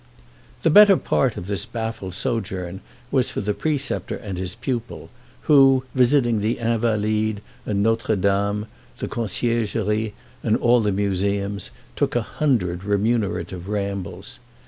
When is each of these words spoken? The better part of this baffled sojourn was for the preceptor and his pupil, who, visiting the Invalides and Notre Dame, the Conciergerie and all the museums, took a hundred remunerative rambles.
The 0.63 0.71
better 0.71 0.97
part 0.97 1.37
of 1.37 1.45
this 1.45 1.67
baffled 1.67 2.15
sojourn 2.15 2.81
was 3.11 3.29
for 3.29 3.39
the 3.39 3.53
preceptor 3.53 4.15
and 4.17 4.39
his 4.39 4.55
pupil, 4.55 5.11
who, 5.41 5.83
visiting 5.93 6.41
the 6.41 6.57
Invalides 6.57 7.41
and 7.67 7.83
Notre 7.83 8.15
Dame, 8.15 8.65
the 8.97 9.07
Conciergerie 9.07 10.13
and 10.41 10.57
all 10.57 10.81
the 10.81 10.91
museums, 10.91 11.69
took 11.95 12.15
a 12.15 12.23
hundred 12.23 12.83
remunerative 12.83 13.69
rambles. 13.69 14.39